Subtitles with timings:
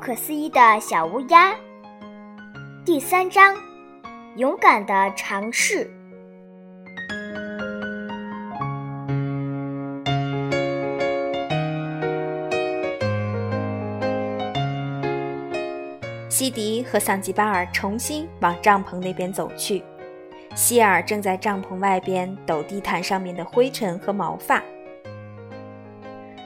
[0.00, 1.54] 不可思议的小乌鸦，
[2.86, 3.54] 第三章：
[4.36, 5.90] 勇敢的尝试。
[16.30, 19.84] 西迪和桑吉巴尔重新往帐篷那边走去，
[20.54, 24.62] 希尔正在帐篷外边抖地毯上面的灰尘和毛发。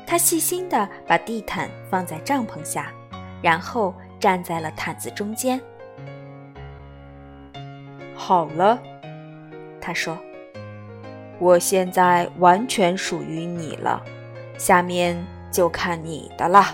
[0.04, 2.92] 他细心地把地毯放在帐篷下，
[3.44, 5.60] 然后站在了毯子中间。
[8.14, 8.78] 好了，
[9.82, 10.16] 他说
[11.38, 14.02] ：“我现在完全属于你了，
[14.56, 15.14] 下面
[15.50, 16.64] 就看你的了。”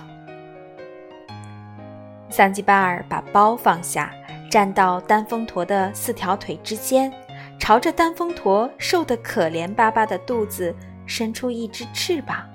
[2.30, 4.12] 桑吉巴尔把包放下，
[4.48, 7.12] 站到丹峰驼的四条腿之间，
[7.58, 10.72] 朝着丹峰驼瘦得可怜巴巴的肚子
[11.04, 12.48] 伸出一只翅膀。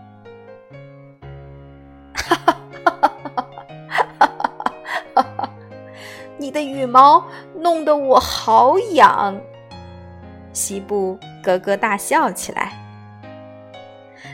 [6.37, 9.39] 你的羽毛弄得我好痒。
[10.53, 12.73] 西部咯咯大笑起来。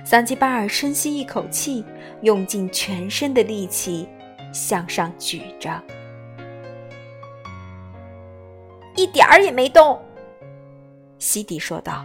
[0.04, 1.86] 桑吉巴尔深吸一口气，
[2.22, 4.08] 用尽全身的力气。
[4.54, 5.82] 向上举着，
[8.98, 9.98] 一点儿也没动。
[11.20, 12.04] 西迪说道。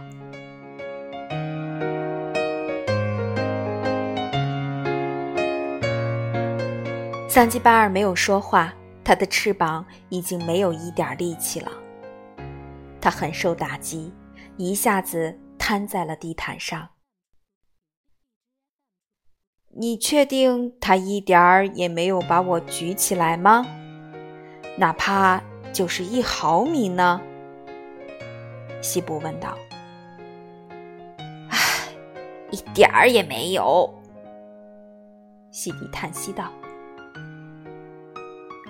[7.29, 11.69] 桑吉巴尔没有说话，他的翅膀已经没有一点力气了。
[13.01, 14.13] 他很受打击，
[14.55, 16.87] 一下子瘫在了地毯上。
[19.75, 23.65] 你确定他一点儿也没有把我举起来吗？
[24.77, 27.21] 哪怕就是一毫米呢？
[28.81, 29.55] 西部问道。
[31.49, 31.89] 唉，
[32.51, 33.93] 一点儿也没有。
[35.51, 36.51] 西迪叹息道。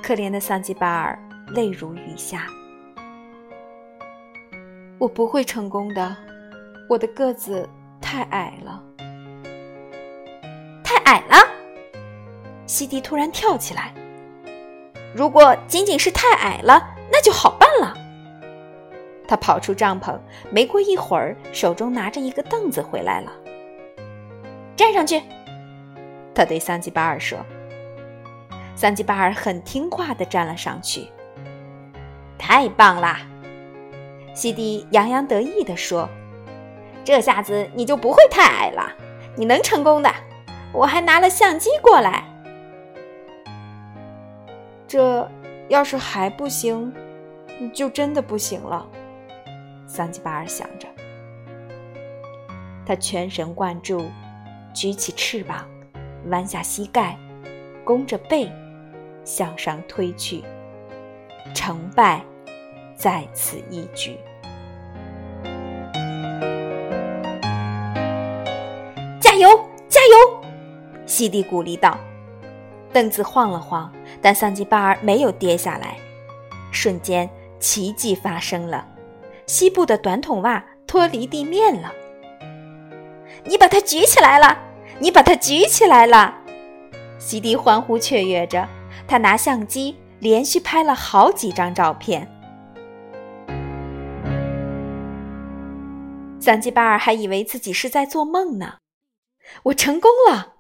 [0.08, 1.20] 可怜的桑吉巴尔
[1.50, 2.48] 泪如雨下。
[4.98, 6.16] 我不会成功的，
[6.88, 7.68] 我的个子
[8.00, 8.82] 太矮了。
[10.82, 11.36] 太矮了，
[12.66, 13.94] 西迪突然跳起来。
[15.14, 16.82] 如果仅仅是太矮了，
[17.12, 17.94] 那就好办了。
[19.28, 20.18] 他跑出帐篷，
[20.50, 23.34] 没过一会儿，手中拿着一个凳子回来了。
[24.74, 25.22] 站上去，
[26.34, 27.38] 他对桑吉巴尔说。
[28.78, 31.10] 桑吉巴尔很听话的站了上去。
[32.38, 33.22] 太棒啦！
[34.36, 36.08] 西迪洋洋得意地说
[37.04, 38.94] ：“这下子你就不会太矮了，
[39.36, 40.14] 你能成功的。”
[40.72, 42.24] 我还拿了相机过来。
[44.88, 45.28] 这
[45.70, 46.94] 要是还不行，
[47.74, 48.88] 就真的不行了。
[49.88, 50.88] 桑吉巴尔想着，
[52.86, 54.06] 他全神贯注，
[54.72, 55.68] 举起翅膀，
[56.28, 57.18] 弯下膝盖，
[57.84, 58.52] 弓着背，
[59.28, 60.42] 向上推去。
[61.54, 62.22] 成败
[62.96, 64.18] 在此一举。
[69.20, 69.50] 加油！
[69.88, 70.44] 加油！
[71.06, 71.98] 西蒂鼓励道
[72.94, 75.98] ：“凳子晃了晃，但桑吉巴尔没有跌下来。
[76.72, 78.88] 瞬间，奇迹发生了，
[79.46, 81.92] 西部的短筒袜脱离地面了。
[83.46, 84.58] 你把它举起来了！
[85.00, 86.36] 你把它举起来了！”
[87.18, 88.68] 西迪欢呼雀跃着，
[89.06, 92.28] 他拿相机连续拍了好几张照片。
[96.40, 98.78] 桑吉巴尔还以为自己是在做梦呢。
[99.64, 100.54] 我成功了。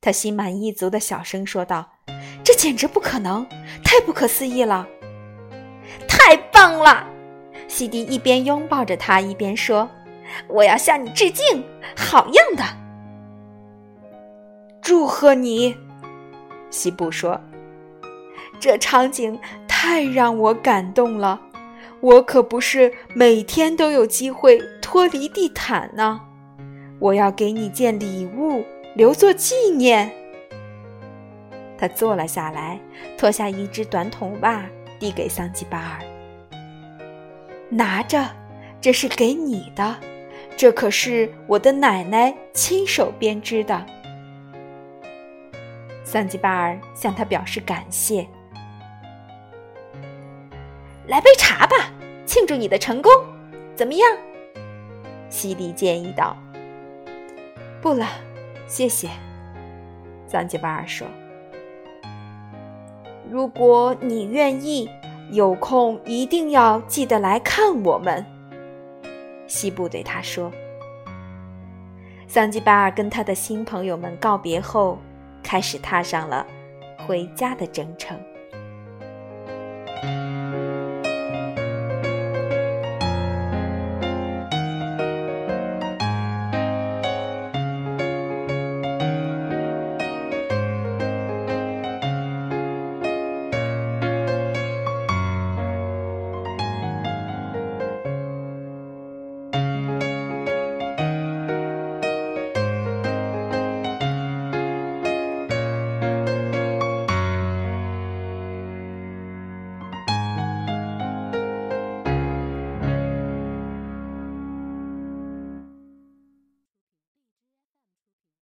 [0.00, 1.92] 他心满意足的小声说道
[2.44, 3.46] ：“这简直不可能，
[3.82, 4.86] 太不可思议了，
[6.06, 7.06] 太棒了！”
[7.68, 9.88] 西迪一边拥抱着他，一边说
[10.46, 11.64] ：“我要向你致敬，
[11.96, 12.62] 好样的！”
[14.82, 15.74] 祝贺你，
[16.68, 17.40] 西布说
[18.64, 19.38] ：“这场景
[19.68, 21.38] 太让我感动了，
[22.00, 26.22] 我可不是每天都有机会脱离地毯呢。
[26.98, 28.64] 我要给你件礼物。”
[28.96, 30.10] 留作纪念。
[31.76, 32.80] 他坐了下来，
[33.18, 34.64] 脱下一只短筒袜，
[34.98, 36.58] 递给桑吉巴尔
[37.68, 38.24] ：“拿着，
[38.80, 39.96] 这是给你的，
[40.56, 43.84] 这可是我的奶奶亲手编织的。”
[46.02, 48.26] 桑吉巴尔向他表示感谢。
[51.06, 51.76] 来杯茶吧，
[52.24, 53.10] 庆祝你的成功，
[53.76, 54.08] 怎么样？
[55.28, 56.36] 西迪建议道。
[57.82, 58.06] 不了。
[58.66, 59.10] 谢谢，
[60.26, 61.06] 桑吉巴尔说
[63.30, 64.88] ：“如果你愿意，
[65.30, 68.24] 有空一定要记得来看我们。”
[69.46, 70.50] 西部对他说。
[72.26, 74.98] 桑吉巴尔跟他的新朋友们告别后，
[75.42, 76.46] 开始踏上了
[77.06, 78.18] 回家的征程。